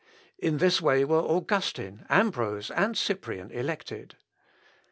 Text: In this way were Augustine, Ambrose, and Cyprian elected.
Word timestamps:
In 0.39 0.57
this 0.57 0.81
way 0.81 1.05
were 1.05 1.19
Augustine, 1.19 2.07
Ambrose, 2.09 2.71
and 2.71 2.97
Cyprian 2.97 3.51
elected. 3.51 4.15